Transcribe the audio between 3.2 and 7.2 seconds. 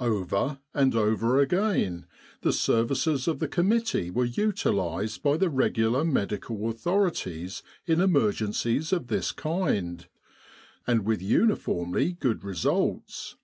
of the com mittee were utilised by the regular Medical Author